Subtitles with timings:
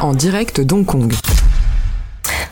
[0.00, 1.37] en direct d'Hong Kong.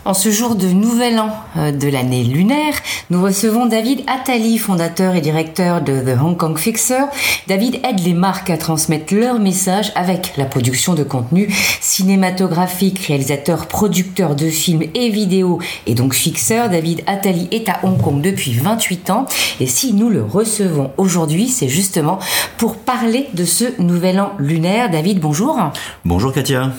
[0.06, 2.74] En ce jour de nouvel an euh, de l'année lunaire,
[3.10, 7.06] nous recevons David Attali, fondateur et directeur de The Hong Kong Fixer.
[7.48, 13.66] David aide les marques à transmettre leur message avec la production de contenu cinématographique, réalisateur,
[13.66, 15.58] producteur de films et vidéos
[15.88, 16.68] et donc fixeur.
[16.68, 19.26] David Attali est à Hong Kong depuis 28 ans
[19.58, 22.20] et si nous le recevons aujourd'hui, c'est justement
[22.58, 24.88] pour parler de ce nouvel an lunaire.
[24.88, 25.58] David, bonjour.
[26.04, 26.70] Bonjour Katia.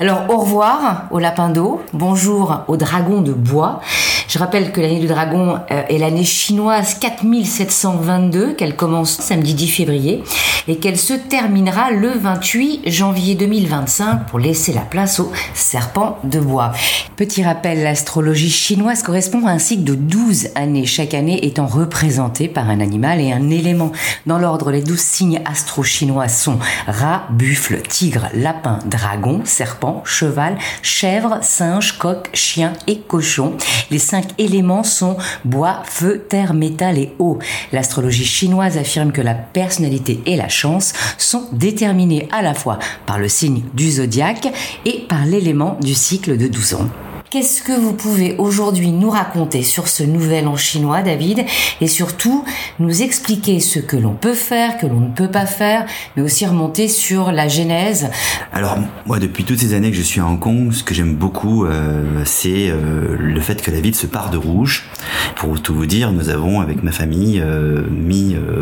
[0.00, 3.80] Alors au revoir au lapin d'eau, bonjour au dragon de bois.
[4.28, 9.68] Je rappelle que l'année du dragon euh, est l'année chinoise 4722, qu'elle commence samedi 10
[9.68, 10.22] février
[10.68, 16.38] et qu'elle se terminera le 28 janvier 2025 pour laisser la place au serpent de
[16.38, 16.70] bois.
[17.16, 22.48] Petit rappel, l'astrologie chinoise correspond à un cycle de 12 années, chaque année étant représentée
[22.48, 23.90] par un animal et un élément.
[24.26, 31.38] Dans l'ordre, les 12 signes astro-chinois sont rat, buffle, tigre, lapin, dragon, serpent, cheval, chèvre,
[31.42, 33.56] singe, coq, chien et cochon.
[33.90, 37.38] Les cinq éléments sont bois, feu, terre, métal et eau.
[37.72, 43.18] L'astrologie chinoise affirme que la personnalité et la chance sont déterminées à la fois par
[43.18, 44.48] le signe du zodiaque
[44.84, 46.88] et par l'élément du cycle de 12 ans.
[47.30, 51.44] Qu'est-ce que vous pouvez aujourd'hui nous raconter sur ce nouvel an chinois, David,
[51.80, 52.44] et surtout
[52.80, 55.86] nous expliquer ce que l'on peut faire, que l'on ne peut pas faire,
[56.16, 58.10] mais aussi remonter sur la genèse
[58.52, 61.14] Alors, moi, depuis toutes ces années que je suis à Hong Kong, ce que j'aime
[61.14, 64.88] beaucoup, euh, c'est euh, le fait que la ville se part de rouge.
[65.36, 68.59] Pour tout vous dire, nous avons, avec ma famille, euh, mis à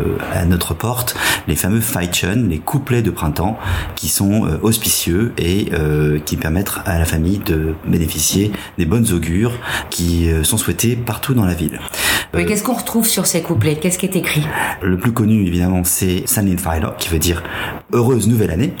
[0.49, 1.15] notre porte
[1.47, 3.57] les fameux Faichun, les couplets de printemps,
[3.95, 5.71] qui sont auspicieux et
[6.25, 9.53] qui permettent à la famille de bénéficier des bonnes augures
[9.89, 11.79] qui euh, sont souhaitées partout dans la ville.
[12.33, 13.77] Mais qu'est-ce qu'on retrouve sur ces couplets?
[13.77, 14.43] Qu'est-ce qui est écrit?
[14.81, 17.43] Le plus connu, évidemment, c'est Sanlin Failo, qui veut dire
[17.91, 18.73] heureuse nouvelle année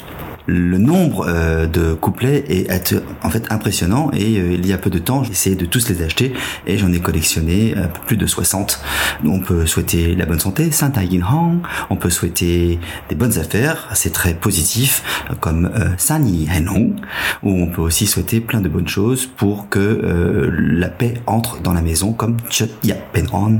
[0.49, 4.89] le nombre euh, de couplets est en fait impressionnant et euh, il y a peu
[4.89, 6.33] de temps j'ai essayé de tous les acheter
[6.65, 8.81] et j'en ai collectionné euh, plus de 60.
[9.25, 11.59] On peut souhaiter la bonne santé, Saint Hong,
[11.89, 12.79] on peut souhaiter
[13.09, 15.03] des bonnes affaires, c'est très positif
[15.39, 16.95] comme San Yi Hong,
[17.43, 21.73] ou on peut aussi souhaiter plein de bonnes choses pour que la paix entre dans
[21.73, 23.59] la maison comme Chut Ya Pen On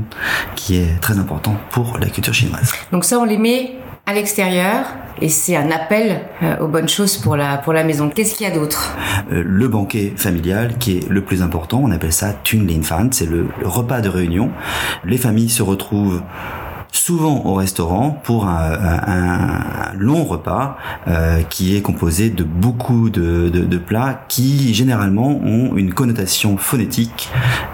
[0.56, 2.72] qui est très important pour la culture chinoise.
[2.90, 4.86] Donc ça on les met à l'extérieur
[5.20, 8.08] et c'est un appel euh, aux bonnes choses pour la pour la maison.
[8.08, 8.96] Qu'est-ce qu'il y a d'autre?
[9.32, 12.34] Euh, Le banquet familial qui est le plus important, on appelle ça
[12.82, 14.50] Fan, c'est le repas de réunion.
[15.04, 16.22] Les familles se retrouvent
[16.92, 18.70] souvent au restaurant pour un,
[19.96, 20.76] long repas
[21.08, 26.56] euh, qui est composé de beaucoup de, de, de, plats qui généralement ont une connotation
[26.56, 27.28] phonétique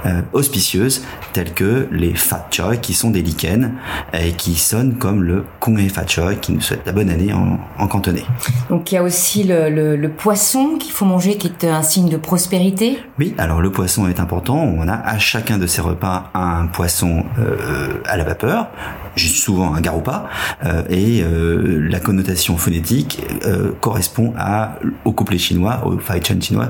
[0.06, 3.72] euh, auspicieuse tels que les fat choy qui sont des lichens
[4.12, 7.59] et qui sonnent comme le kung fat choy qui nous souhaite la bonne année en,
[7.78, 8.25] en cantonais.
[8.71, 11.83] Donc il y a aussi le, le, le poisson qu'il faut manger qui est un
[11.83, 12.98] signe de prospérité.
[13.19, 14.56] Oui, alors le poisson est important.
[14.56, 18.69] On a à chacun de ces repas un poisson euh, à la vapeur
[19.16, 20.28] souvent un garoupa,
[20.65, 26.41] euh, et euh, la connotation phonétique euh, correspond à, au couplet chinois, au Fai Chen
[26.41, 26.69] chinois,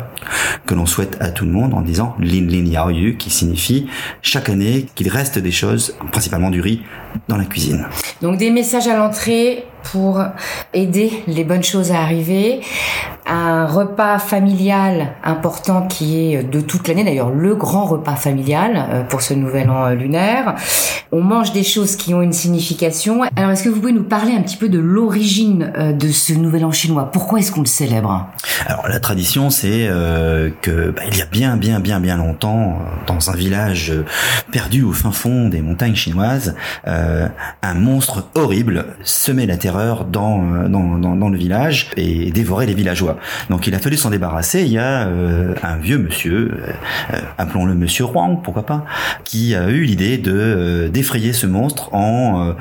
[0.67, 3.87] que l'on souhaite à tout le monde en disant Lin Lin Yao Yu, qui signifie
[4.23, 6.83] chaque année qu'il reste des choses, principalement du riz,
[7.29, 7.87] dans la cuisine.
[8.23, 10.23] Donc des messages à l'entrée pour
[10.73, 12.61] aider les bonnes choses à arriver.
[13.27, 19.03] Un repas familial important qui est de toute l'année, d'ailleurs le grand repas familial euh,
[19.03, 20.55] pour ce nouvel an euh, lunaire.
[21.13, 23.23] On mange des choses qui ont une signification.
[23.37, 26.33] Alors est-ce que vous pouvez nous parler un petit peu de l'origine euh, de ce
[26.33, 27.11] nouvel an chinois?
[27.13, 28.29] Pourquoi est-ce qu'on le célèbre?
[28.67, 29.89] Alors la tradition c'est
[30.63, 33.93] que bah, il y a bien bien bien bien longtemps dans un village
[34.51, 36.55] perdu au fin fond des montagnes chinoises,
[36.85, 42.75] un monstre horrible semait la terreur euh, dans, dans, dans, le village et dévorer les
[42.75, 43.16] villageois.
[43.51, 44.63] Donc il a fallu s'en débarrasser.
[44.63, 46.53] Il y a euh, un vieux monsieur,
[47.13, 48.85] euh, appelons-le Monsieur Huang, pourquoi pas,
[49.25, 52.55] qui a eu l'idée de défrayer ce monstre en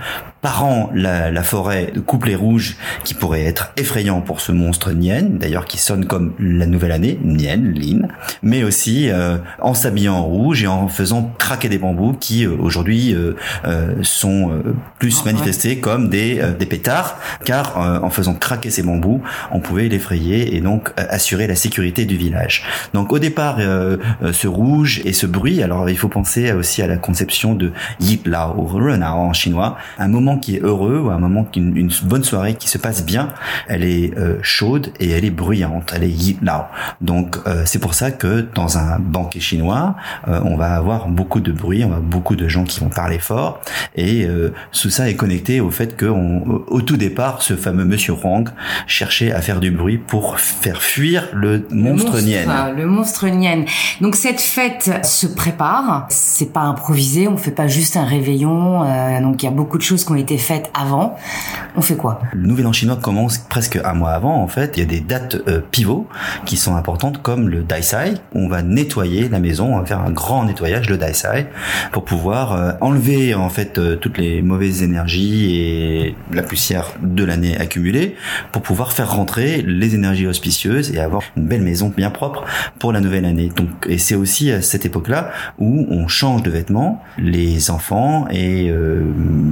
[0.46, 5.24] parant la, la forêt de couplets rouges qui pourrait être effrayant pour ce monstre Nien,
[5.24, 8.08] d'ailleurs qui sonne comme la nouvelle année, Nien, Lin,
[8.44, 12.56] mais aussi euh, en s'habillant en rouge et en faisant craquer des bambous qui euh,
[12.60, 13.34] aujourd'hui euh,
[14.04, 14.52] sont
[15.00, 19.90] plus ah, manifestés comme des, des pétards, car en faisant craquer ces bambous, on pouvait
[19.90, 22.64] l'effrayer et donc assurer la sécurité du village.
[22.94, 23.58] Donc au départ,
[24.32, 28.22] ce rouge et ce bruit, alors il faut penser aussi à la conception de Yi
[28.26, 31.76] Lao Renao en chinois, un moment moment qui est heureux ou un moment qui une,
[31.78, 33.30] une bonne soirée qui se passe bien,
[33.68, 36.66] elle est euh, chaude et elle est bruyante, elle est yi now.
[37.02, 39.96] Donc euh, c'est pour ça que dans un banquet chinois,
[40.28, 42.90] euh, on va avoir beaucoup de bruit, on va avoir beaucoup de gens qui vont
[42.90, 43.62] parler fort
[43.96, 44.28] et
[44.72, 48.50] tout ça est connecté au fait que on, au tout départ, ce fameux Monsieur Huang
[48.88, 52.74] cherchait à faire du bruit pour faire fuir le, monstre, Nien.
[52.76, 53.66] Le monstre Nien.
[54.02, 58.80] Donc cette fête se prépare, c'est pas improvisé, on fait pas juste un réveillon.
[59.22, 61.18] donc il y a beaucoup de choses qui ont été faites avant
[61.78, 62.22] on fait quoi?
[62.34, 64.42] Le Nouvel An chinois commence presque un mois avant.
[64.42, 66.08] En fait, il y a des dates euh, pivots
[66.46, 68.14] qui sont importantes, comme le Daisai.
[68.34, 71.48] On va nettoyer la maison, on va faire un grand nettoyage, le Daisai,
[71.92, 77.24] pour pouvoir euh, enlever en fait euh, toutes les mauvaises énergies et la poussière de
[77.26, 78.16] l'année accumulée,
[78.52, 82.46] pour pouvoir faire rentrer les énergies auspicieuses et avoir une belle maison bien propre
[82.80, 83.52] pour la nouvelle année.
[83.56, 88.72] Donc, et c'est aussi à cette époque-là où on change de vêtements, les enfants et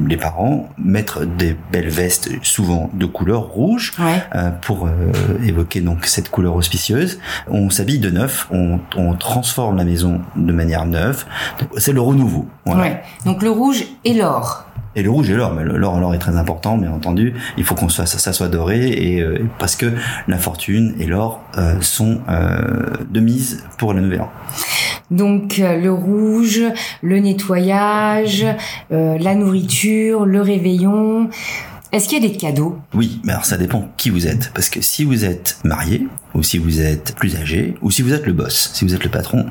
[0.07, 3.93] les parents mettre des belles vestes souvent de couleur rouge
[4.35, 4.91] euh, pour euh,
[5.43, 7.19] évoquer donc cette couleur auspicieuse.
[7.47, 11.25] On s'habille de neuf, on, on, transforme la maison de manière neuve.
[11.77, 12.47] C'est le renouveau.
[12.65, 13.01] Ouais.
[13.25, 14.65] Donc le rouge et l'or.
[14.95, 17.33] Et le rouge et l'or, mais l'or, l'or est très important, bien entendu.
[17.57, 19.91] Il faut qu'on soit, ça, soit doré, et euh, parce que
[20.27, 21.41] la fortune et l'or
[21.81, 22.19] sont
[23.09, 24.29] de mise pour le nouvel an.
[25.11, 26.61] Donc le rouge,
[27.01, 28.45] le nettoyage,
[28.89, 31.29] la nourriture, le réveillon.
[31.93, 32.79] Est-ce qu'il y a des cadeaux?
[32.95, 34.51] Oui, mais alors ça dépend qui vous êtes.
[34.55, 38.13] Parce que si vous êtes marié, ou si vous êtes plus âgé, ou si vous
[38.13, 39.45] êtes le boss, si vous êtes le patron,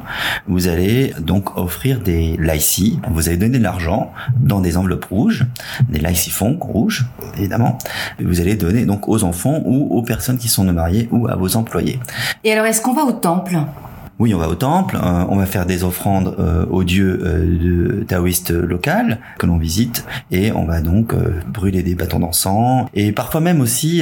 [0.48, 2.98] vous allez donc offrir des laïcis.
[3.12, 5.46] Vous allez donner de l'argent dans des enveloppes rouges,
[5.88, 7.06] des laïcifons rouges,
[7.38, 7.78] évidemment.
[8.20, 11.54] vous allez donner donc aux enfants ou aux personnes qui sont mariées ou à vos
[11.54, 12.00] employés.
[12.42, 13.56] Et alors, est-ce qu'on va au temple?
[14.22, 18.04] Oui, on va au temple, euh, on va faire des offrandes euh, aux dieux euh,
[18.06, 21.12] taoïstes local que l'on visite et on va donc
[21.48, 23.98] brûler des bâtons d'encens et parfois même aussi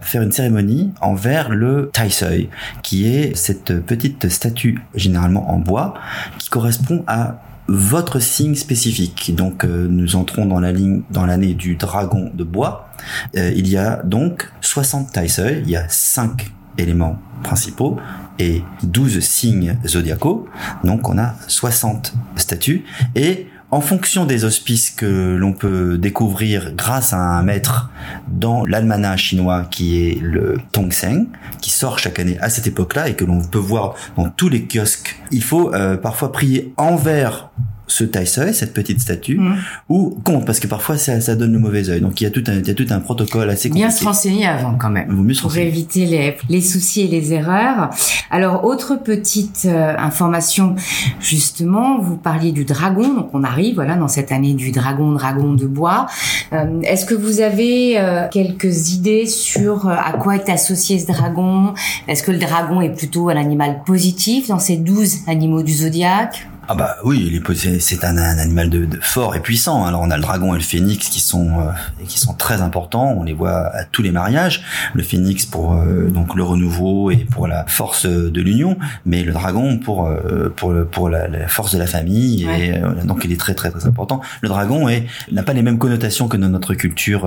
[0.00, 2.48] faire une cérémonie envers le Taisui
[2.82, 5.92] qui est cette petite statue généralement en bois
[6.38, 9.34] qui correspond à votre signe spécifique.
[9.36, 12.88] Donc nous entrons dans la ligne dans l'année du dragon de bois.
[13.34, 17.98] il y a donc 60 Taisui, il y a 5 éléments principaux
[18.40, 20.48] et 12 signes zodiacaux.
[20.82, 22.84] Donc on a 60 statues
[23.14, 27.90] et en fonction des auspices que l'on peut découvrir grâce à un maître
[28.26, 31.28] dans l'almanach chinois qui est le Tongseng,
[31.60, 34.66] qui sort chaque année à cette époque-là et que l'on peut voir dans tous les
[34.66, 37.50] kiosques, il faut euh, parfois prier envers
[37.90, 39.56] ce taille-seuil, cette petite statue, mmh.
[39.88, 42.00] ou contre, parce que parfois ça, ça, donne le mauvais œil.
[42.00, 43.86] Donc il y a tout un, il y a tout un protocole assez compliqué.
[43.86, 45.10] Bien se renseigner avant quand même.
[45.10, 47.90] Vaut mieux se pour éviter les, les soucis et les erreurs.
[48.30, 50.76] Alors autre petite euh, information,
[51.20, 55.54] justement, vous parliez du dragon, donc on arrive voilà dans cette année du dragon, dragon
[55.54, 56.06] de bois.
[56.52, 61.06] Euh, Est-ce que vous avez euh, quelques idées sur euh, à quoi est associé ce
[61.06, 61.74] dragon?
[62.08, 66.49] Est-ce que le dragon est plutôt un animal positif dans ces douze animaux du zodiaque?
[66.72, 67.42] Ah bah oui,
[67.80, 69.84] c'est un, un, animal de, de, fort et puissant.
[69.86, 73.12] Alors on a le dragon et le phénix qui sont euh, qui sont très importants.
[73.18, 74.62] On les voit à tous les mariages.
[74.94, 79.32] Le phénix pour euh, donc le renouveau et pour la force de l'union, mais le
[79.32, 82.48] dragon pour euh, pour pour la, la, force de la famille.
[82.48, 84.20] Et donc il est très très très important.
[84.40, 87.24] Le dragon est n'a pas les mêmes connotations que dans notre culture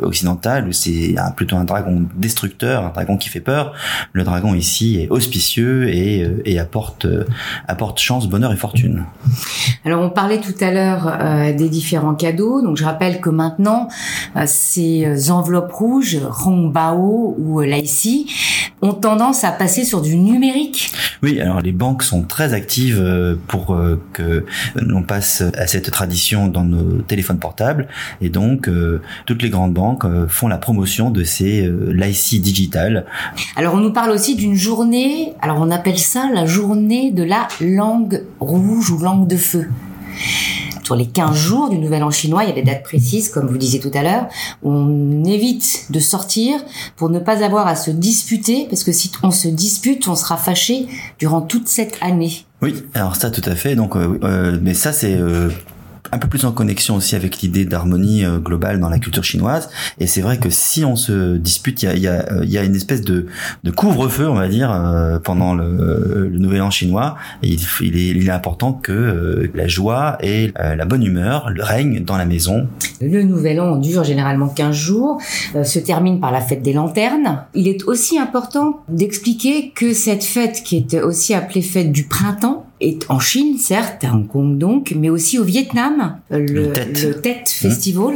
[0.00, 3.74] occidentale où c'est plutôt un dragon destructeur, un dragon qui fait peur.
[4.14, 7.06] Le dragon ici est auspicieux et, et apporte
[7.66, 8.77] apporte chance, bonheur et fortune.
[9.84, 13.88] Alors on parlait tout à l'heure euh, des différents cadeaux, donc je rappelle que maintenant
[14.36, 18.30] euh, ces enveloppes rouges, Rongbao ou Laici,
[18.82, 20.92] ont tendance à passer sur du numérique.
[21.22, 23.76] Oui, alors les banques sont très actives euh, pour
[24.12, 24.44] que
[24.76, 27.88] l'on passe à cette tradition dans nos téléphones portables
[28.20, 28.68] et donc
[29.26, 33.06] toutes les grandes banques font la promotion de ces Laici digital.
[33.56, 37.48] Alors on nous parle aussi d'une journée, alors on appelle ça la journée de la
[37.60, 39.68] langue rouge ou langue de feu.
[40.84, 43.46] Sur les 15 jours du Nouvel An chinois, il y a des dates précises, comme
[43.46, 44.26] vous disiez tout à l'heure.
[44.62, 46.60] On évite de sortir
[46.96, 50.38] pour ne pas avoir à se disputer, parce que si on se dispute, on sera
[50.38, 50.86] fâché
[51.18, 52.46] durant toute cette année.
[52.62, 53.74] Oui, alors ça tout à fait.
[53.74, 55.50] Donc, euh, euh, mais ça c'est euh,
[56.12, 59.68] un peu plus en connexion aussi avec l'idée d'harmonie euh, globale dans la culture chinoise.
[59.98, 62.64] Et c'est vrai que si on se dispute, il y a, y, a, y a,
[62.64, 63.26] une espèce de,
[63.64, 67.16] de couvre-feu, on va dire, euh, pendant le, le, Nouvel An chinois.
[67.42, 72.16] Il, est, il est important que euh, la joie et la bonne humeur règnent dans
[72.16, 72.68] la maison.
[73.00, 75.20] Le Nouvel An dure généralement 15 jours,
[75.62, 77.44] se termine par la fête des lanternes.
[77.54, 82.67] Il est aussi important d'expliquer que cette fête, qui est aussi appelée fête du printemps,
[82.80, 86.92] est en Chine, certes, à Hong Kong donc, mais aussi au Vietnam, le, Le Tet.
[87.02, 88.14] le Tet Festival.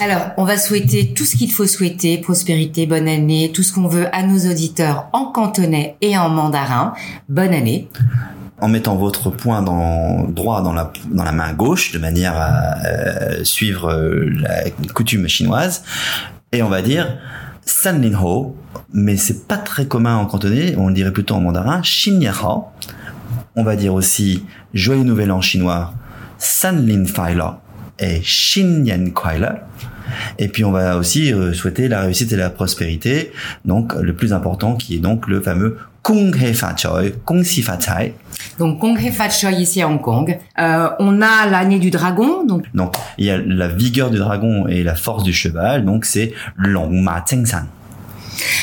[0.00, 3.86] Alors, on va souhaiter tout ce qu'il faut souhaiter, prospérité, bonne année, tout ce qu'on
[3.86, 6.94] veut à nos auditeurs en cantonais et en mandarin.
[7.28, 7.88] Bonne année.
[8.60, 12.76] en mettant votre poing dans, droit dans la, dans la main gauche de manière à
[12.84, 15.82] euh, suivre euh, la coutume chinoise.
[16.52, 17.18] Et on va dire
[17.64, 18.56] San Lin Ho,
[18.92, 22.66] mais c'est pas très commun en cantonais, on le dirait plutôt en mandarin, Xin Hao.
[23.54, 24.44] On va dire aussi
[24.74, 25.92] Joyeux Nouvel An chinois,
[26.38, 27.60] San Lin Fai La
[27.98, 29.66] et Xin Yan Kuai La.
[30.38, 33.32] Et puis on va aussi euh, souhaiter la réussite et la prospérité,
[33.64, 37.62] donc le plus important qui est donc le fameux Kung He Fa Choi, Kung Si
[37.62, 38.14] Fa Cai,
[38.58, 40.36] Donc, Kong He Fat Choi ici à Hong Kong.
[40.58, 44.66] Euh, on a l'année du dragon, donc Donc, il y a la vigueur du dragon
[44.66, 47.66] et la force du cheval, donc c'est Long Ma Tseng San.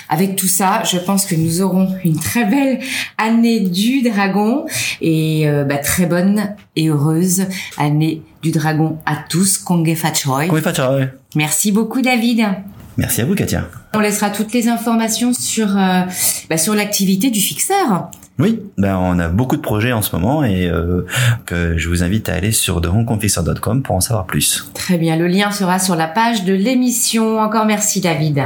[0.09, 2.79] Avec tout ça, je pense que nous aurons une très belle
[3.17, 4.65] année du dragon
[5.01, 7.45] et euh, bah, très bonne et heureuse
[7.77, 9.57] année du dragon à tous.
[9.57, 10.47] Kongé Fat Choi.
[10.47, 11.01] Kung Fa Choi.
[11.35, 12.45] Merci beaucoup David.
[12.97, 13.65] Merci à vous, Katia.
[13.93, 16.01] On laissera toutes les informations sur euh,
[16.49, 18.09] bah, sur l'activité du fixeur.
[18.39, 21.05] Oui, ben on a beaucoup de projets en ce moment et euh,
[21.45, 24.69] que je vous invite à aller sur thehongkongfixer.com pour en savoir plus.
[24.73, 27.39] Très bien, le lien sera sur la page de l'émission.
[27.39, 28.43] Encore merci David.